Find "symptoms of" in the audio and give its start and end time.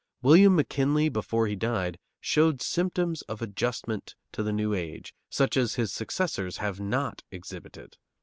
2.59-3.39